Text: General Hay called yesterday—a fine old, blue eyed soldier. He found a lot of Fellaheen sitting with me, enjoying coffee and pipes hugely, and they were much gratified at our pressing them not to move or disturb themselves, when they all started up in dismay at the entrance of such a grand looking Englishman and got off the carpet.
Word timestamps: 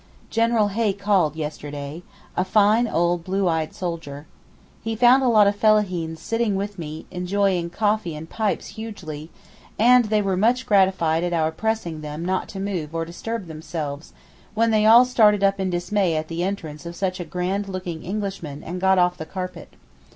General 0.31 0.69
Hay 0.69 0.93
called 0.93 1.35
yesterday—a 1.35 2.43
fine 2.43 2.87
old, 2.87 3.23
blue 3.23 3.47
eyed 3.47 3.71
soldier. 3.75 4.25
He 4.83 4.95
found 4.95 5.21
a 5.21 5.27
lot 5.27 5.45
of 5.45 5.55
Fellaheen 5.55 6.15
sitting 6.17 6.55
with 6.55 6.79
me, 6.79 7.05
enjoying 7.11 7.69
coffee 7.69 8.15
and 8.15 8.27
pipes 8.27 8.69
hugely, 8.69 9.29
and 9.77 10.05
they 10.05 10.23
were 10.23 10.35
much 10.35 10.65
gratified 10.65 11.23
at 11.23 11.33
our 11.33 11.51
pressing 11.51 12.01
them 12.01 12.25
not 12.25 12.47
to 12.49 12.59
move 12.59 12.95
or 12.95 13.05
disturb 13.05 13.45
themselves, 13.45 14.11
when 14.55 14.71
they 14.71 14.87
all 14.87 15.05
started 15.05 15.43
up 15.43 15.59
in 15.59 15.69
dismay 15.69 16.15
at 16.15 16.29
the 16.29 16.41
entrance 16.41 16.83
of 16.87 16.95
such 16.95 17.19
a 17.19 17.23
grand 17.23 17.69
looking 17.69 18.01
Englishman 18.01 18.63
and 18.63 18.81
got 18.81 18.97
off 18.97 19.17
the 19.19 19.25
carpet. 19.27 19.75